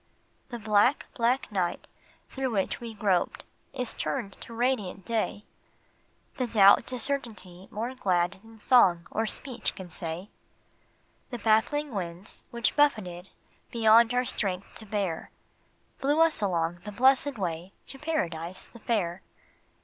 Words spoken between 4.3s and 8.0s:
to radiant day, The doubt to certainty more